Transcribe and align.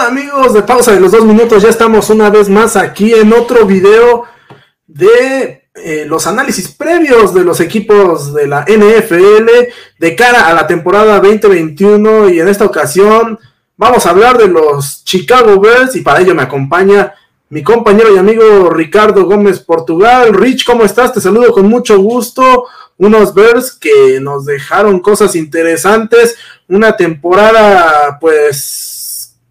amigos 0.00 0.52
de 0.52 0.62
pausa 0.62 0.92
de 0.92 1.00
los 1.00 1.12
dos 1.12 1.24
minutos? 1.24 1.62
Ya 1.62 1.68
estamos 1.68 2.10
una 2.10 2.30
vez 2.30 2.48
más 2.48 2.76
aquí 2.76 3.12
en 3.14 3.32
otro 3.32 3.66
video 3.66 4.24
de 4.86 5.68
eh, 5.74 6.04
los 6.06 6.26
análisis 6.26 6.68
previos 6.68 7.32
de 7.34 7.44
los 7.44 7.60
equipos 7.60 8.34
de 8.34 8.46
la 8.46 8.62
NFL 8.62 9.48
de 9.98 10.16
cara 10.16 10.48
a 10.48 10.54
la 10.54 10.66
temporada 10.66 11.20
2021 11.20 12.30
y 12.30 12.40
en 12.40 12.48
esta 12.48 12.64
ocasión 12.64 13.38
vamos 13.76 14.06
a 14.06 14.10
hablar 14.10 14.38
de 14.38 14.48
los 14.48 15.04
Chicago 15.04 15.60
Bears 15.60 15.96
y 15.96 16.02
para 16.02 16.20
ello 16.20 16.34
me 16.34 16.42
acompaña 16.42 17.14
mi 17.48 17.62
compañero 17.62 18.14
y 18.14 18.18
amigo 18.18 18.70
Ricardo 18.70 19.24
Gómez 19.24 19.60
Portugal. 19.60 20.34
Rich, 20.34 20.64
¿cómo 20.64 20.84
estás? 20.84 21.12
Te 21.12 21.20
saludo 21.20 21.52
con 21.52 21.68
mucho 21.68 21.98
gusto. 21.98 22.66
Unos 22.98 23.34
Bears 23.34 23.72
que 23.72 24.18
nos 24.20 24.46
dejaron 24.46 25.00
cosas 25.00 25.36
interesantes, 25.36 26.36
una 26.68 26.96
temporada 26.96 28.18
pues 28.20 28.96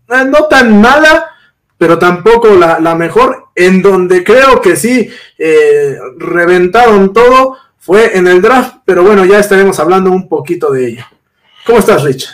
no 0.07 0.45
tan 0.49 0.79
mala, 0.81 1.31
pero 1.77 1.99
tampoco 1.99 2.55
la, 2.55 2.95
mejor, 2.95 3.45
en 3.55 3.81
donde 3.81 4.23
creo 4.23 4.61
que 4.61 4.75
sí 4.75 5.09
eh, 5.37 5.97
reventaron 6.17 7.13
todo, 7.13 7.57
fue 7.77 8.17
en 8.17 8.27
el 8.27 8.41
draft, 8.41 8.77
pero 8.85 9.03
bueno, 9.03 9.25
ya 9.25 9.39
estaremos 9.39 9.79
hablando 9.79 10.11
un 10.11 10.27
poquito 10.27 10.71
de 10.71 10.87
ello. 10.87 11.05
¿Cómo 11.65 11.79
estás, 11.79 12.03
Rich? 12.03 12.29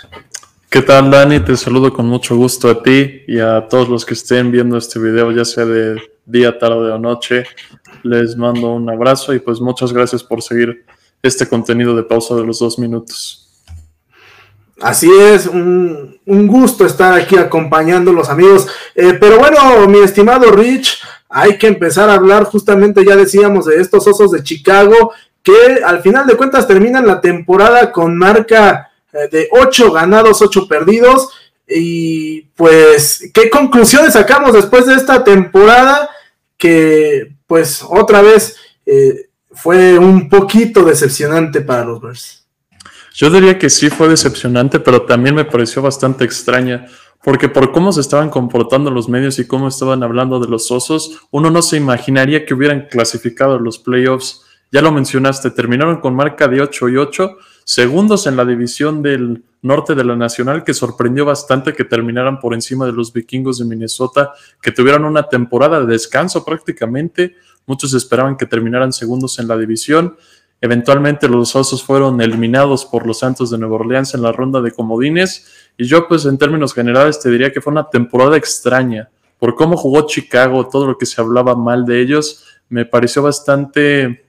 ¿Qué 0.69 0.81
tal, 0.81 1.11
Dani? 1.11 1.41
Te 1.41 1.57
saludo 1.57 1.91
con 1.91 2.05
mucho 2.05 2.37
gusto 2.37 2.69
a 2.69 2.81
ti 2.81 3.23
y 3.27 3.39
a 3.39 3.67
todos 3.67 3.89
los 3.89 4.05
que 4.05 4.13
estén 4.13 4.51
viendo 4.51 4.77
este 4.77 4.99
video, 4.99 5.31
ya 5.31 5.43
sea 5.43 5.65
de 5.65 6.01
día, 6.25 6.57
tarde 6.57 6.91
o 6.91 6.97
noche. 6.97 7.43
Les 8.03 8.37
mando 8.37 8.71
un 8.73 8.89
abrazo 8.89 9.33
y 9.33 9.39
pues 9.39 9.59
muchas 9.59 9.91
gracias 9.91 10.23
por 10.23 10.41
seguir 10.41 10.85
este 11.21 11.45
contenido 11.47 11.93
de 11.95 12.03
pausa 12.03 12.35
de 12.35 12.45
los 12.45 12.59
dos 12.59 12.79
minutos. 12.79 13.50
Así 14.81 15.09
es, 15.11 15.45
un, 15.45 16.19
gusto 16.25 16.85
estar 16.85 17.13
aquí 17.13 17.37
acompañando 17.37 18.11
los 18.11 18.29
amigos. 18.29 18.67
Eh, 18.95 19.13
pero 19.19 19.37
bueno, 19.37 19.87
mi 19.87 19.99
estimado 19.99 20.51
Rich, 20.51 21.01
hay 21.29 21.57
que 21.57 21.67
empezar 21.67 22.09
a 22.09 22.15
hablar 22.15 22.45
justamente, 22.45 23.05
ya 23.05 23.15
decíamos, 23.15 23.65
de 23.65 23.79
estos 23.79 24.07
osos 24.07 24.31
de 24.31 24.43
Chicago, 24.43 25.13
que 25.43 25.81
al 25.85 26.01
final 26.01 26.25
de 26.25 26.35
cuentas 26.35 26.67
terminan 26.67 27.05
la 27.05 27.21
temporada 27.21 27.91
con 27.91 28.17
marca 28.17 28.91
eh, 29.13 29.27
de 29.31 29.49
8 29.51 29.91
ganados, 29.91 30.41
8 30.41 30.67
perdidos. 30.67 31.29
Y 31.67 32.41
pues, 32.55 33.29
¿qué 33.33 33.49
conclusiones 33.49 34.13
sacamos 34.13 34.53
después 34.53 34.87
de 34.87 34.95
esta 34.95 35.23
temporada? 35.23 36.09
Que 36.57 37.33
pues 37.47 37.83
otra 37.87 38.21
vez 38.21 38.55
eh, 38.85 39.29
fue 39.51 39.97
un 39.97 40.29
poquito 40.29 40.83
decepcionante 40.83 41.61
para 41.61 41.85
los 41.85 42.01
Bears. 42.01 42.40
Yo 43.13 43.29
diría 43.29 43.59
que 43.59 43.69
sí 43.69 43.89
fue 43.89 44.07
decepcionante, 44.07 44.79
pero 44.79 45.03
también 45.03 45.35
me 45.35 45.45
pareció 45.45 45.81
bastante 45.81 46.23
extraña, 46.23 46.87
porque 47.21 47.49
por 47.49 47.71
cómo 47.71 47.91
se 47.91 48.01
estaban 48.01 48.29
comportando 48.29 48.89
los 48.89 49.09
medios 49.09 49.37
y 49.37 49.45
cómo 49.45 49.67
estaban 49.67 50.01
hablando 50.01 50.39
de 50.39 50.47
los 50.47 50.71
osos, 50.71 51.21
uno 51.29 51.51
no 51.51 51.61
se 51.61 51.77
imaginaría 51.77 52.45
que 52.45 52.53
hubieran 52.53 52.87
clasificado 52.89 53.59
los 53.59 53.79
playoffs. 53.79 54.43
Ya 54.71 54.81
lo 54.81 54.91
mencionaste, 54.93 55.51
terminaron 55.51 55.99
con 55.99 56.15
marca 56.15 56.47
de 56.47 56.61
8 56.61 56.89
y 56.89 56.97
8, 56.97 57.37
segundos 57.65 58.25
en 58.25 58.37
la 58.37 58.45
división 58.45 59.01
del 59.01 59.43
norte 59.61 59.93
de 59.93 60.05
la 60.05 60.15
Nacional, 60.15 60.63
que 60.63 60.73
sorprendió 60.73 61.25
bastante 61.25 61.73
que 61.73 61.83
terminaran 61.83 62.39
por 62.39 62.53
encima 62.53 62.85
de 62.85 62.93
los 62.93 63.11
vikingos 63.11 63.59
de 63.59 63.65
Minnesota, 63.65 64.31
que 64.61 64.71
tuvieron 64.71 65.03
una 65.03 65.27
temporada 65.27 65.81
de 65.81 65.87
descanso 65.87 66.45
prácticamente. 66.45 67.35
Muchos 67.67 67.93
esperaban 67.93 68.37
que 68.37 68.45
terminaran 68.45 68.93
segundos 68.93 69.37
en 69.37 69.47
la 69.47 69.57
división. 69.57 70.15
Eventualmente 70.61 71.27
los 71.27 71.55
Osos 71.55 71.83
fueron 71.83 72.21
eliminados 72.21 72.85
por 72.85 73.07
los 73.07 73.19
Santos 73.19 73.49
de 73.49 73.57
Nueva 73.57 73.77
Orleans 73.77 74.13
en 74.13 74.21
la 74.21 74.31
ronda 74.31 74.61
de 74.61 74.71
comodines. 74.71 75.47
Y 75.75 75.85
yo 75.85 76.07
pues 76.07 76.25
en 76.25 76.37
términos 76.37 76.73
generales 76.73 77.19
te 77.19 77.31
diría 77.31 77.51
que 77.51 77.61
fue 77.61 77.71
una 77.71 77.89
temporada 77.89 78.37
extraña. 78.37 79.09
Por 79.39 79.55
cómo 79.55 79.75
jugó 79.75 80.05
Chicago, 80.05 80.67
todo 80.67 80.85
lo 80.85 80.97
que 80.99 81.07
se 81.07 81.19
hablaba 81.19 81.55
mal 81.55 81.83
de 81.83 81.99
ellos, 81.99 82.45
me 82.69 82.85
pareció 82.85 83.23
bastante, 83.23 84.25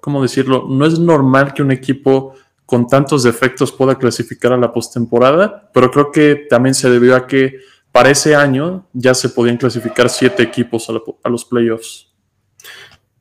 ¿cómo 0.00 0.20
decirlo? 0.20 0.66
No 0.68 0.84
es 0.84 0.98
normal 0.98 1.54
que 1.54 1.62
un 1.62 1.70
equipo 1.70 2.34
con 2.66 2.88
tantos 2.88 3.22
defectos 3.22 3.70
pueda 3.70 3.96
clasificar 3.96 4.52
a 4.52 4.56
la 4.56 4.72
postemporada, 4.72 5.70
pero 5.72 5.90
creo 5.90 6.10
que 6.10 6.46
también 6.50 6.74
se 6.74 6.90
debió 6.90 7.14
a 7.14 7.26
que 7.26 7.58
para 7.92 8.10
ese 8.10 8.34
año 8.34 8.88
ya 8.92 9.14
se 9.14 9.28
podían 9.28 9.58
clasificar 9.58 10.08
siete 10.08 10.42
equipos 10.42 10.88
a, 10.88 11.28
los 11.28 11.44
playoffs. 11.44 12.08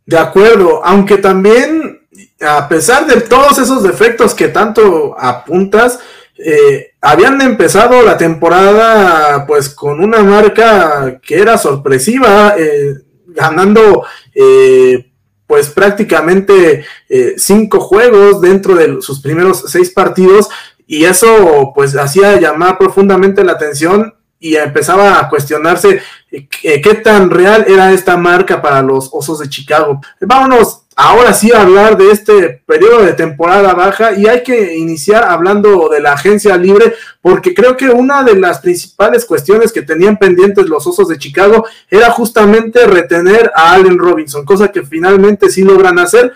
De 0.05 0.17
acuerdo, 0.17 0.83
aunque 0.83 1.17
también 1.17 2.00
a 2.41 2.67
pesar 2.67 3.07
de 3.07 3.21
todos 3.21 3.57
esos 3.57 3.83
defectos 3.83 4.33
que 4.33 4.47
tanto 4.47 5.15
apuntas, 5.17 5.99
eh, 6.43 6.93
habían 7.01 7.39
empezado 7.41 8.01
la 8.01 8.17
temporada 8.17 9.45
pues 9.45 9.69
con 9.69 10.03
una 10.03 10.23
marca 10.23 11.19
que 11.21 11.39
era 11.39 11.57
sorpresiva, 11.57 12.55
eh, 12.57 12.95
ganando 13.27 14.05
eh, 14.33 15.11
pues 15.45 15.69
prácticamente 15.69 16.85
cinco 17.35 17.81
juegos 17.81 18.39
dentro 18.39 18.73
de 18.75 19.01
sus 19.01 19.19
primeros 19.19 19.65
seis 19.67 19.89
partidos 19.89 20.49
y 20.87 21.03
eso 21.03 21.73
pues 21.75 21.95
hacía 21.97 22.39
llamar 22.39 22.77
profundamente 22.77 23.43
la 23.43 23.53
atención 23.53 24.15
y 24.39 24.55
empezaba 24.55 25.19
a 25.19 25.27
cuestionarse 25.27 26.01
qué 26.61 27.01
tan 27.03 27.29
real 27.29 27.65
era 27.67 27.91
esta 27.91 28.15
marca 28.15 28.61
para 28.61 28.81
los 28.81 29.09
Osos 29.11 29.39
de 29.39 29.49
Chicago. 29.49 29.99
Vámonos 30.21 30.80
ahora 30.95 31.33
sí 31.33 31.51
hablar 31.51 31.97
de 31.97 32.11
este 32.11 32.61
periodo 32.65 33.03
de 33.03 33.13
temporada 33.13 33.73
baja 33.73 34.13
y 34.13 34.27
hay 34.27 34.43
que 34.43 34.75
iniciar 34.75 35.23
hablando 35.23 35.89
de 35.89 36.01
la 36.01 36.13
agencia 36.13 36.57
libre 36.57 36.93
porque 37.21 37.53
creo 37.53 37.77
que 37.77 37.89
una 37.89 38.23
de 38.23 38.35
las 38.35 38.59
principales 38.59 39.25
cuestiones 39.25 39.71
que 39.71 39.81
tenían 39.81 40.17
pendientes 40.17 40.67
los 40.67 40.85
Osos 40.85 41.07
de 41.07 41.17
Chicago 41.17 41.65
era 41.89 42.11
justamente 42.11 42.85
retener 42.87 43.51
a 43.55 43.73
Allen 43.73 43.97
Robinson, 43.97 44.45
cosa 44.45 44.71
que 44.71 44.83
finalmente 44.83 45.49
sí 45.49 45.63
logran 45.63 45.97
hacer. 45.99 46.33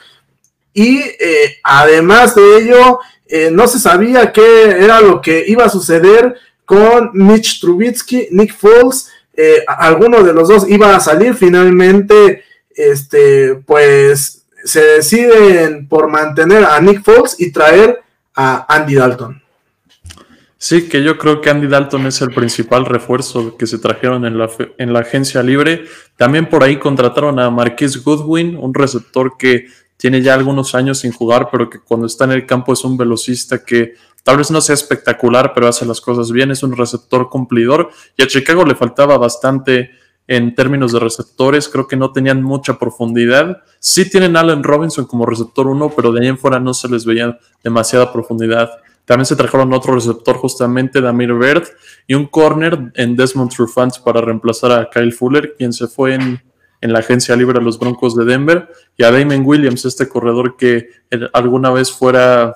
Y 0.73 0.99
eh, 0.99 1.57
además 1.63 2.35
de 2.35 2.57
ello 2.57 2.99
eh, 3.27 3.49
no 3.51 3.67
se 3.67 3.79
sabía 3.79 4.31
qué 4.31 4.71
era 4.71 5.01
lo 5.01 5.21
que 5.21 5.44
iba 5.47 5.65
a 5.65 5.69
suceder 5.69 6.35
con 6.65 7.11
Mitch 7.13 7.59
Trubitsky, 7.59 8.29
Nick 8.31 8.55
Foles, 8.55 9.09
eh, 9.38 9.63
alguno 9.67 10.23
de 10.23 10.33
los 10.33 10.47
dos 10.47 10.69
iba 10.69 10.95
a 10.95 10.99
salir 10.99 11.35
finalmente 11.35 12.44
este, 12.75 13.55
pues 13.65 14.44
se 14.65 14.81
deciden 14.81 15.87
por 15.87 16.09
mantener 16.09 16.65
a 16.65 16.81
Nick 16.81 17.03
Fox 17.03 17.35
y 17.39 17.51
traer 17.51 18.01
a 18.35 18.65
Andy 18.67 18.95
Dalton. 18.95 19.41
Sí, 20.57 20.89
que 20.89 21.03
yo 21.03 21.17
creo 21.19 21.41
que 21.41 21.51
Andy 21.51 21.67
Dalton 21.67 22.07
es 22.07 22.21
el 22.21 22.33
principal 22.33 22.85
refuerzo 22.85 23.55
que 23.55 23.67
se 23.67 23.77
trajeron 23.77 24.25
en 24.25 24.39
la, 24.39 24.49
en 24.79 24.91
la 24.91 25.01
agencia 25.01 25.43
libre. 25.43 25.85
También 26.17 26.49
por 26.49 26.63
ahí 26.63 26.79
contrataron 26.79 27.39
a 27.39 27.51
Marquis 27.51 28.03
Goodwin, 28.03 28.57
un 28.57 28.73
receptor 28.73 29.37
que 29.37 29.67
tiene 29.97 30.23
ya 30.23 30.33
algunos 30.33 30.73
años 30.73 30.99
sin 30.99 31.11
jugar, 31.11 31.49
pero 31.51 31.69
que 31.69 31.79
cuando 31.79 32.07
está 32.07 32.25
en 32.25 32.31
el 32.31 32.47
campo 32.47 32.73
es 32.73 32.83
un 32.83 32.97
velocista 32.97 33.63
que 33.63 33.93
tal 34.23 34.37
vez 34.37 34.49
no 34.49 34.59
sea 34.59 34.73
espectacular, 34.73 35.51
pero 35.53 35.67
hace 35.67 35.85
las 35.85 36.01
cosas 36.01 36.31
bien, 36.31 36.49
es 36.49 36.63
un 36.63 36.75
receptor 36.75 37.29
cumplidor. 37.29 37.91
Y 38.17 38.23
a 38.23 38.27
Chicago 38.27 38.65
le 38.65 38.73
faltaba 38.73 39.19
bastante 39.19 39.91
en 40.28 40.56
términos 40.56 40.91
de 40.91 41.00
receptores, 41.00 41.69
creo 41.69 41.88
que 41.88 41.96
no 41.96 42.12
tenían 42.12 42.41
mucha 42.41 42.80
profundidad. 42.80 43.62
Sí 43.80 44.09
tienen 44.09 44.36
Allen 44.36 44.63
Robinson 44.63 45.06
como 45.06 45.25
receptor 45.25 45.68
1, 45.68 45.91
pero 45.96 46.12
de 46.12 46.22
ahí 46.22 46.28
en 46.28 46.38
fuera 46.38 46.59
no 46.59 46.74
se 46.74 46.90
les 46.90 47.06
veía 47.06 47.38
demasiada 47.63 48.12
profundidad. 48.12 48.72
También 49.06 49.28
se 49.28 49.36
trajeron 49.36 49.72
otro 49.72 49.94
receptor, 49.94 50.36
justamente 50.38 51.00
Damir 51.00 51.34
Bird, 51.34 51.63
y 52.08 52.16
un 52.16 52.25
corner 52.25 52.91
en 52.96 53.16
Desmond 53.16 53.52
Trufant 53.52 54.00
para 54.00 54.19
reemplazar 54.19 54.72
a 54.72 54.89
Kyle 54.89 55.13
Fuller, 55.13 55.54
quien 55.56 55.74
se 55.74 55.88
fue 55.88 56.16
en, 56.16 56.42
la 56.81 57.00
agencia 57.00 57.36
libre 57.36 57.57
a 57.57 57.62
los 57.62 57.80
Broncos 57.80 58.16
de 58.16 58.25
Denver, 58.25 58.68
y 58.98 59.04
a 59.04 59.12
Damon 59.12 59.44
Williams, 59.44 59.86
este 59.86 60.07
corredor 60.07 60.56
que 60.56 60.89
alguna 61.33 61.71
vez 61.71 61.92
fuera 61.92 62.56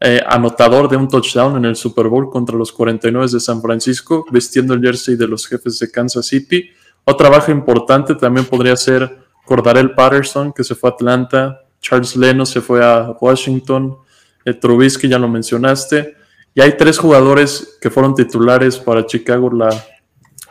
eh, 0.00 0.20
anotador 0.26 0.88
de 0.88 0.96
un 0.96 1.06
touchdown 1.08 1.56
en 1.56 1.64
el 1.64 1.76
Super 1.76 2.08
Bowl 2.08 2.28
contra 2.28 2.56
los 2.56 2.72
49 2.72 3.28
de 3.30 3.38
San 3.38 3.62
Francisco, 3.62 4.24
vistiendo 4.32 4.74
el 4.74 4.80
jersey 4.80 5.14
de 5.14 5.28
los 5.28 5.46
jefes 5.46 5.78
de 5.78 5.90
Kansas 5.90 6.26
City. 6.26 6.70
Otra 7.04 7.28
baja 7.28 7.50
importante 7.50 8.14
también 8.14 8.46
podría 8.46 8.76
ser 8.76 9.18
Cordarel 9.44 9.94
Patterson, 9.94 10.52
que 10.52 10.64
se 10.64 10.74
fue 10.74 10.90
a 10.90 10.92
Atlanta, 10.92 11.60
Charles 11.80 12.16
Leno 12.16 12.46
se 12.46 12.60
fue 12.60 12.84
a 12.84 13.10
Washington, 13.20 13.98
eh, 14.44 14.54
Trubisky 14.54 15.08
ya 15.08 15.18
lo 15.18 15.28
mencionaste, 15.28 16.16
y 16.54 16.60
hay 16.60 16.76
tres 16.76 16.98
jugadores 16.98 17.78
que 17.80 17.90
fueron 17.90 18.14
titulares 18.14 18.78
para 18.78 19.04
Chicago 19.04 19.50
la, 19.50 19.70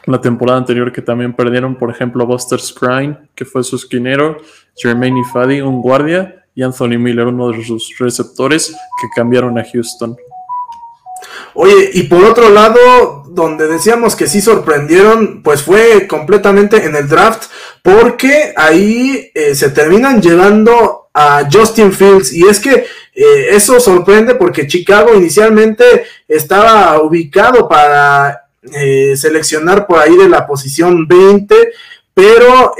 la 0.05 0.19
temporada 0.19 0.57
anterior 0.57 0.91
que 0.91 1.01
también 1.01 1.33
perdieron, 1.33 1.75
por 1.75 1.89
ejemplo, 1.89 2.25
Buster 2.25 2.59
Scrine, 2.59 3.17
que 3.33 3.45
fue 3.45 3.63
su 3.63 3.75
esquinero, 3.77 4.37
Jermaine 4.75 5.21
Ifadi, 5.21 5.61
un 5.61 5.81
guardia, 5.81 6.41
y 6.53 6.63
Anthony 6.63 6.99
Miller, 6.99 7.27
uno 7.27 7.51
de 7.51 7.63
sus 7.63 7.95
receptores 7.97 8.75
que 9.01 9.07
cambiaron 9.15 9.57
a 9.57 9.63
Houston. 9.63 10.17
Oye, 11.53 11.91
y 11.93 12.03
por 12.03 12.23
otro 12.23 12.49
lado, 12.49 13.20
donde 13.33 13.67
decíamos 13.67 14.15
que 14.15 14.27
sí 14.27 14.41
sorprendieron, 14.41 15.41
pues 15.41 15.63
fue 15.63 16.05
completamente 16.07 16.85
en 16.85 16.95
el 16.95 17.07
draft, 17.07 17.49
porque 17.81 18.53
ahí 18.57 19.31
eh, 19.33 19.55
se 19.55 19.69
terminan 19.69 20.21
llevando 20.21 21.09
a 21.13 21.47
Justin 21.51 21.93
Fields. 21.93 22.33
Y 22.33 22.47
es 22.47 22.59
que 22.59 22.85
eh, 23.13 23.47
eso 23.51 23.79
sorprende 23.79 24.35
porque 24.35 24.67
Chicago 24.67 25.13
inicialmente 25.15 26.03
estaba 26.27 27.01
ubicado 27.01 27.69
para 27.69 28.47
eh, 28.63 29.15
seleccionar 29.15 29.87
por 29.87 29.99
ahí 29.99 30.17
de 30.17 30.29
la 30.29 30.45
posición 30.45 31.07
20, 31.07 31.55
pero 32.13 32.73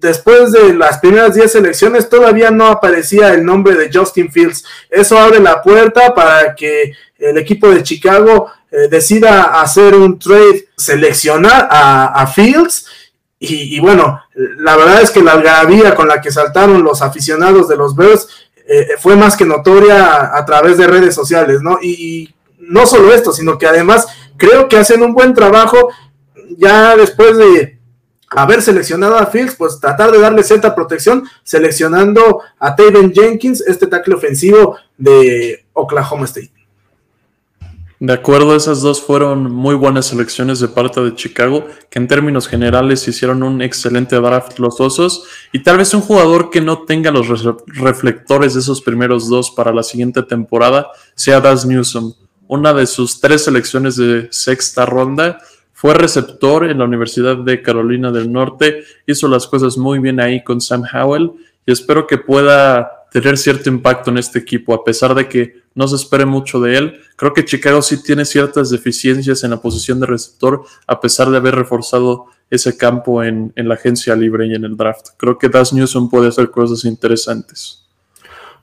después 0.00 0.50
de 0.50 0.74
las 0.74 0.98
primeras 0.98 1.34
10 1.34 1.52
selecciones 1.52 2.08
todavía 2.08 2.50
no 2.50 2.66
aparecía 2.66 3.32
el 3.32 3.44
nombre 3.44 3.76
de 3.76 3.90
Justin 3.92 4.32
Fields. 4.32 4.64
Eso 4.90 5.16
abre 5.16 5.38
la 5.38 5.62
puerta 5.62 6.12
para 6.12 6.52
que 6.56 6.92
el 7.18 7.38
equipo 7.38 7.70
de 7.70 7.84
Chicago 7.84 8.50
eh, 8.72 8.88
decida 8.88 9.60
hacer 9.60 9.94
un 9.94 10.18
trade, 10.18 10.66
seleccionar 10.76 11.68
a, 11.70 12.26
Fields. 12.26 12.86
Y, 13.38 13.80
bueno, 13.80 14.20
la 14.34 14.76
verdad 14.76 15.02
es 15.02 15.10
que 15.10 15.22
la 15.22 15.32
algarabía 15.32 15.94
con 15.94 16.08
la 16.08 16.20
que 16.20 16.30
saltaron 16.30 16.82
los 16.84 17.02
aficionados 17.02 17.68
de 17.68 17.76
los 17.76 17.96
Bears 17.96 18.28
eh, 18.68 18.90
fue 19.00 19.16
más 19.16 19.36
que 19.36 19.44
notoria 19.44 20.36
a, 20.36 20.44
través 20.44 20.78
de 20.78 20.86
redes 20.86 21.14
sociales, 21.14 21.60
¿no? 21.60 21.78
y 21.82 22.32
no 22.58 22.86
solo 22.86 23.12
esto, 23.12 23.32
sino 23.32 23.58
que 23.58 23.66
además 23.66 24.06
creo 24.36 24.68
que 24.68 24.78
hacen 24.78 25.02
un 25.02 25.12
buen 25.12 25.34
trabajo 25.34 25.90
ya 26.56 26.96
después 26.96 27.36
de 27.36 27.78
haber 28.30 28.62
seleccionado 28.62 29.18
a 29.18 29.26
Fields, 29.26 29.56
pues 29.56 29.78
tratar 29.78 30.10
de 30.10 30.18
darle 30.18 30.42
cierta 30.42 30.74
protección, 30.74 31.24
seleccionando 31.42 32.40
a 32.58 32.74
Taven 32.74 33.12
Jenkins, 33.12 33.62
este 33.66 33.86
tackle 33.86 34.14
ofensivo 34.14 34.78
de 34.96 35.66
Oklahoma 35.72 36.24
State. 36.24 36.52
De 38.04 38.14
acuerdo, 38.14 38.56
esas 38.56 38.82
dos 38.82 39.00
fueron 39.00 39.44
muy 39.52 39.76
buenas 39.76 40.06
selecciones 40.06 40.58
de 40.58 40.66
parte 40.66 41.00
de 41.00 41.14
Chicago, 41.14 41.68
que 41.88 42.00
en 42.00 42.08
términos 42.08 42.48
generales 42.48 43.06
hicieron 43.06 43.44
un 43.44 43.62
excelente 43.62 44.16
draft 44.16 44.58
los 44.58 44.80
osos, 44.80 45.24
y 45.52 45.60
tal 45.62 45.78
vez 45.78 45.94
un 45.94 46.00
jugador 46.00 46.50
que 46.50 46.60
no 46.60 46.82
tenga 46.82 47.12
los 47.12 47.28
reflectores 47.68 48.54
de 48.54 48.58
esos 48.58 48.80
primeros 48.80 49.28
dos 49.28 49.52
para 49.52 49.72
la 49.72 49.84
siguiente 49.84 50.24
temporada 50.24 50.88
sea 51.14 51.40
Das 51.40 51.64
Newsom. 51.64 52.12
Una 52.48 52.74
de 52.74 52.88
sus 52.88 53.20
tres 53.20 53.44
selecciones 53.44 53.94
de 53.94 54.26
sexta 54.32 54.84
ronda 54.84 55.38
fue 55.72 55.94
receptor 55.94 56.68
en 56.68 56.78
la 56.78 56.86
Universidad 56.86 57.36
de 57.36 57.62
Carolina 57.62 58.10
del 58.10 58.32
Norte, 58.32 58.82
hizo 59.06 59.28
las 59.28 59.46
cosas 59.46 59.78
muy 59.78 60.00
bien 60.00 60.18
ahí 60.18 60.42
con 60.42 60.60
Sam 60.60 60.82
Howell 60.92 61.30
y 61.64 61.70
espero 61.70 62.08
que 62.08 62.18
pueda 62.18 63.01
tener 63.12 63.36
cierto 63.36 63.68
impacto 63.68 64.10
en 64.10 64.18
este 64.18 64.38
equipo, 64.38 64.74
a 64.74 64.82
pesar 64.82 65.14
de 65.14 65.28
que 65.28 65.62
no 65.74 65.86
se 65.86 65.96
espere 65.96 66.24
mucho 66.26 66.60
de 66.60 66.76
él. 66.76 67.00
Creo 67.16 67.32
que 67.32 67.44
Chicago 67.44 67.82
sí 67.82 68.02
tiene 68.02 68.24
ciertas 68.24 68.70
deficiencias 68.70 69.44
en 69.44 69.50
la 69.50 69.60
posición 69.60 70.00
de 70.00 70.06
receptor, 70.06 70.64
a 70.86 71.00
pesar 71.00 71.30
de 71.30 71.36
haber 71.36 71.54
reforzado 71.54 72.26
ese 72.50 72.76
campo 72.76 73.22
en, 73.22 73.52
la 73.56 73.74
agencia 73.74 74.14
libre 74.16 74.46
y 74.46 74.54
en 74.54 74.64
el 74.64 74.76
draft. 74.76 75.08
Creo 75.16 75.38
que 75.38 75.48
Das 75.48 75.72
Newsom 75.72 76.10
puede 76.10 76.28
hacer 76.28 76.50
cosas 76.50 76.84
interesantes. 76.84 77.84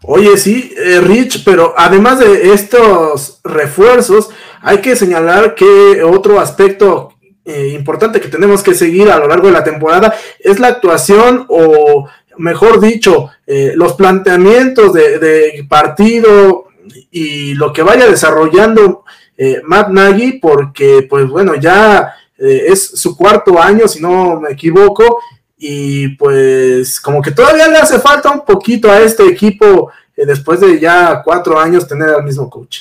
Oye, 0.04 0.38
sí, 0.38 0.74
eh, 0.78 1.02
Rich, 1.02 1.44
pero 1.44 1.74
además 1.76 2.20
de 2.20 2.54
estos 2.54 3.42
refuerzos, 3.44 4.30
hay 4.62 4.78
que 4.80 4.96
señalar 4.96 5.56
que 5.56 6.04
otro 6.04 6.40
aspecto 6.40 7.14
eh, 7.46 7.74
importante 7.74 8.22
que 8.22 8.28
tenemos 8.28 8.62
que 8.62 8.76
seguir 8.76 9.10
a 9.10 9.18
lo 9.18 9.28
largo 9.28 9.48
de 9.48 9.54
la 9.54 9.64
temporada 9.64 10.14
es 10.40 10.60
la 10.60 10.68
actuación 10.68 11.46
o, 11.50 12.08
mejor 12.40 12.80
dicho, 12.80 13.30
eh, 13.46 13.74
los 13.76 13.94
planteamientos 13.94 14.94
de, 14.94 15.66
partido 15.70 16.66
y 17.12 17.54
lo 17.54 17.72
que 17.72 17.84
vaya 17.84 18.08
desarrollando 18.08 19.04
eh, 19.38 19.62
Matt 19.64 19.90
Nagy, 19.90 20.40
porque 20.40 21.06
pues 21.10 21.28
bueno, 21.28 21.56
ya 21.56 22.14
es 22.38 22.92
su 22.92 23.18
cuarto 23.18 23.62
año, 23.62 23.86
si 23.88 24.02
no 24.02 24.40
me 24.40 24.52
equivoco, 24.52 25.20
y 25.58 26.10
pues 26.16 27.02
como 27.02 27.22
que 27.22 27.32
todavía 27.32 27.68
le 27.68 27.78
hace 27.78 28.00
falta 28.00 28.32
un 28.32 28.46
poquito 28.46 28.90
a 28.90 29.02
este 29.02 29.28
equipo 29.28 29.92
después 30.16 30.62
de 30.62 30.80
ya 30.80 31.22
cuatro 31.24 31.60
años 31.60 31.88
tener 31.88 32.10
al 32.10 32.24
mismo 32.24 32.50
coach. 32.50 32.80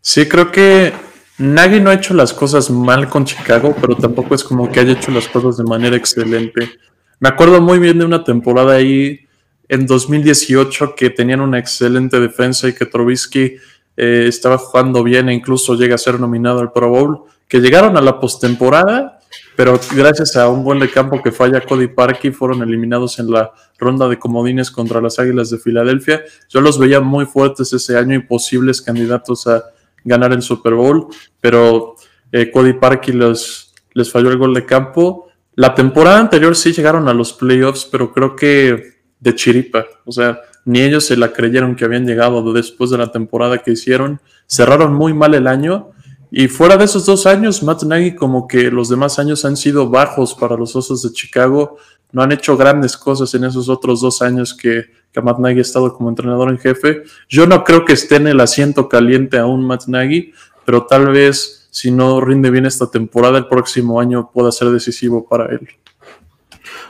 Sí, 0.00 0.26
creo 0.26 0.50
que 0.50 0.92
Nagy 1.38 1.80
no 1.80 1.90
ha 1.90 1.94
hecho 1.94 2.14
las 2.14 2.32
cosas 2.32 2.70
mal 2.70 3.08
con 3.08 3.24
Chicago, 3.24 3.74
pero 3.80 3.96
tampoco 3.96 4.34
es 4.34 4.42
como 4.42 4.70
que 4.70 4.80
haya 4.80 4.92
hecho 4.92 5.10
las 5.10 5.28
cosas 5.28 5.58
de 5.58 5.64
manera 5.64 5.96
excelente. 5.96 6.78
Me 7.18 7.28
acuerdo 7.30 7.60
muy 7.60 7.78
bien 7.78 7.98
de 7.98 8.04
una 8.04 8.24
temporada 8.24 8.74
ahí 8.74 9.20
en 9.68 9.86
2018 9.86 10.94
que 10.94 11.10
tenían 11.10 11.40
una 11.40 11.58
excelente 11.58 12.20
defensa 12.20 12.68
y 12.68 12.74
que 12.74 12.86
Trubisky 12.86 13.56
eh, 13.96 14.26
estaba 14.28 14.58
jugando 14.58 15.02
bien 15.02 15.28
e 15.28 15.34
incluso 15.34 15.74
llega 15.74 15.94
a 15.94 15.98
ser 15.98 16.20
nominado 16.20 16.60
al 16.60 16.72
Pro 16.72 16.90
Bowl, 16.90 17.22
que 17.48 17.60
llegaron 17.60 17.96
a 17.96 18.02
la 18.02 18.20
postemporada, 18.20 19.18
pero 19.56 19.80
gracias 19.94 20.36
a 20.36 20.48
un 20.48 20.62
buen 20.62 20.78
de 20.78 20.90
campo 20.90 21.22
que 21.22 21.32
falla 21.32 21.62
Cody 21.62 21.88
Parkey 21.88 22.32
fueron 22.32 22.62
eliminados 22.62 23.18
en 23.18 23.30
la 23.30 23.50
ronda 23.78 24.08
de 24.08 24.18
comodines 24.18 24.70
contra 24.70 25.00
las 25.00 25.18
Águilas 25.18 25.48
de 25.48 25.58
Filadelfia. 25.58 26.22
Yo 26.50 26.60
los 26.60 26.78
veía 26.78 27.00
muy 27.00 27.24
fuertes 27.24 27.72
ese 27.72 27.96
año 27.96 28.14
y 28.14 28.20
posibles 28.20 28.82
candidatos 28.82 29.46
a 29.46 29.64
ganar 30.04 30.32
el 30.32 30.42
Super 30.42 30.74
Bowl, 30.74 31.06
pero 31.40 31.96
eh, 32.30 32.50
Cody 32.50 32.74
Parkey 32.74 33.14
les, 33.14 33.72
les 33.94 34.12
falló 34.12 34.30
el 34.30 34.36
gol 34.36 34.52
de 34.52 34.66
campo. 34.66 35.28
La 35.56 35.74
temporada 35.74 36.20
anterior 36.20 36.54
sí 36.54 36.72
llegaron 36.72 37.08
a 37.08 37.14
los 37.14 37.32
playoffs, 37.32 37.88
pero 37.90 38.12
creo 38.12 38.36
que 38.36 39.00
de 39.18 39.34
chiripa, 39.34 39.86
o 40.04 40.12
sea, 40.12 40.38
ni 40.66 40.82
ellos 40.82 41.06
se 41.06 41.16
la 41.16 41.32
creyeron 41.32 41.74
que 41.74 41.86
habían 41.86 42.06
llegado 42.06 42.52
después 42.52 42.90
de 42.90 42.98
la 42.98 43.10
temporada 43.10 43.58
que 43.58 43.70
hicieron. 43.70 44.20
Cerraron 44.46 44.92
muy 44.92 45.14
mal 45.14 45.32
el 45.34 45.46
año 45.46 45.92
y 46.30 46.48
fuera 46.48 46.76
de 46.76 46.84
esos 46.84 47.06
dos 47.06 47.24
años, 47.24 47.62
Matt 47.62 47.84
Nagy 47.84 48.14
como 48.14 48.46
que 48.46 48.70
los 48.70 48.90
demás 48.90 49.18
años 49.18 49.46
han 49.46 49.56
sido 49.56 49.88
bajos 49.88 50.34
para 50.34 50.56
los 50.56 50.76
Osos 50.76 51.02
de 51.02 51.12
Chicago. 51.12 51.78
No 52.12 52.22
han 52.22 52.32
hecho 52.32 52.56
grandes 52.58 52.96
cosas 52.96 53.32
en 53.34 53.44
esos 53.44 53.70
otros 53.70 54.02
dos 54.02 54.20
años 54.20 54.52
que, 54.52 54.86
que 55.10 55.22
Matt 55.22 55.38
Nagy 55.38 55.58
ha 55.58 55.62
estado 55.62 55.94
como 55.94 56.10
entrenador 56.10 56.50
en 56.50 56.58
jefe. 56.58 57.04
Yo 57.30 57.46
no 57.46 57.64
creo 57.64 57.86
que 57.86 57.94
esté 57.94 58.16
en 58.16 58.26
el 58.26 58.40
asiento 58.40 58.90
caliente 58.90 59.38
aún 59.38 59.64
Matt 59.64 59.86
Nagy, 59.86 60.34
pero 60.66 60.84
tal 60.84 61.06
vez 61.06 61.65
si 61.76 61.90
no 61.90 62.22
rinde 62.22 62.50
bien 62.50 62.64
esta 62.64 62.90
temporada, 62.90 63.36
el 63.36 63.48
próximo 63.48 64.00
año 64.00 64.30
pueda 64.32 64.50
ser 64.50 64.68
decisivo 64.70 65.28
para 65.28 65.44
él. 65.52 65.68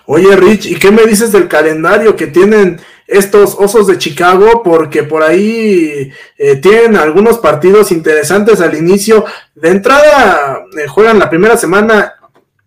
Oye, 0.04 0.36
Rich, 0.36 0.66
¿y 0.66 0.78
qué 0.78 0.92
me 0.92 1.04
dices 1.06 1.32
del 1.32 1.48
calendario 1.48 2.14
que 2.14 2.28
tienen 2.28 2.80
estos 3.08 3.56
Osos 3.58 3.88
de 3.88 3.98
Chicago? 3.98 4.62
Porque 4.62 5.02
por 5.02 5.24
ahí 5.24 6.12
eh, 6.38 6.56
tienen 6.62 6.94
algunos 6.94 7.38
partidos 7.38 7.90
interesantes 7.90 8.60
al 8.60 8.76
inicio. 8.76 9.24
De 9.56 9.70
entrada, 9.70 10.62
eh, 10.78 10.86
juegan 10.86 11.18
la 11.18 11.28
primera 11.28 11.56
semana 11.56 12.14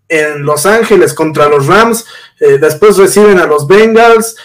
en 0.10 0.44
Los 0.44 0.66
Ángeles 0.66 1.14
contra 1.14 1.48
los 1.48 1.68
Rams, 1.68 2.06
eh, 2.42 2.58
después 2.58 2.98
reciben 2.98 3.40
a 3.40 3.46
los 3.46 3.66
Bengals, 3.66 4.36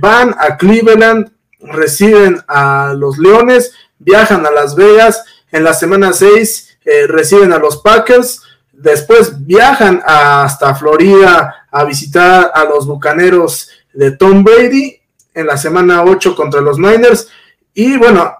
van 0.00 0.34
a 0.38 0.56
Cleveland, 0.56 1.30
reciben 1.60 2.40
a 2.48 2.94
los 2.96 3.18
Leones, 3.18 3.74
viajan 3.98 4.46
a 4.46 4.50
Las 4.50 4.74
Vegas, 4.74 5.24
en 5.52 5.64
la 5.64 5.74
semana 5.74 6.14
6 6.14 6.67
eh, 6.88 7.06
reciben 7.06 7.52
a 7.52 7.58
los 7.58 7.78
Packers, 7.78 8.42
después 8.72 9.44
viajan 9.46 10.02
hasta 10.04 10.74
Florida 10.74 11.66
a 11.70 11.84
visitar 11.84 12.50
a 12.54 12.64
los 12.64 12.86
Bucaneros 12.86 13.70
de 13.92 14.12
Tom 14.12 14.42
Brady, 14.42 14.96
en 15.34 15.46
la 15.46 15.56
semana 15.56 16.02
8 16.02 16.34
contra 16.34 16.60
los 16.60 16.78
Niners, 16.78 17.28
y 17.74 17.96
bueno, 17.96 18.38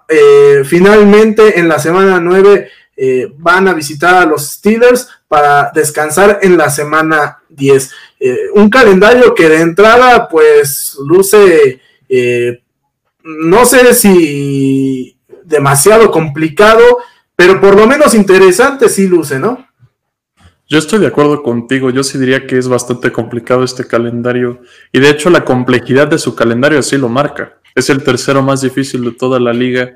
finalmente 0.65 1.57
en 1.59 1.69
la 1.69 1.79
semana 1.79 2.19
9 2.19 2.69
van 3.37 3.69
a 3.69 3.73
visitar 3.73 4.15
a 4.15 4.25
los 4.25 4.45
Steelers 4.45 5.07
para 5.29 5.71
descansar 5.73 6.39
en 6.41 6.57
la 6.57 6.69
semana 6.69 7.39
10. 7.49 7.91
Eh, 8.19 8.37
un 8.55 8.69
calendario 8.69 9.33
que 9.33 9.47
de 9.47 9.61
entrada 9.61 10.27
pues 10.27 10.97
luce, 11.05 11.79
eh, 12.09 12.61
no 13.23 13.63
sé 13.65 13.93
si 13.93 15.15
demasiado 15.43 16.11
complicado, 16.11 16.97
pero 17.39 17.61
por 17.61 17.73
lo 17.73 17.87
menos 17.87 18.13
interesante 18.15 18.89
sí 18.89 19.07
luce, 19.07 19.39
¿no? 19.39 19.65
Yo 20.67 20.77
estoy 20.77 20.99
de 20.99 21.07
acuerdo 21.07 21.41
contigo, 21.41 21.89
yo 21.89 22.03
sí 22.03 22.17
diría 22.17 22.45
que 22.45 22.57
es 22.57 22.67
bastante 22.67 23.13
complicado 23.13 23.63
este 23.63 23.87
calendario 23.87 24.59
y 24.91 24.99
de 24.99 25.09
hecho 25.09 25.29
la 25.29 25.45
complejidad 25.45 26.09
de 26.09 26.17
su 26.17 26.35
calendario 26.35 26.79
así 26.79 26.97
lo 26.97 27.07
marca. 27.07 27.57
Es 27.73 27.89
el 27.89 28.03
tercero 28.03 28.43
más 28.43 28.59
difícil 28.59 29.05
de 29.05 29.11
toda 29.13 29.39
la 29.39 29.53
liga 29.53 29.93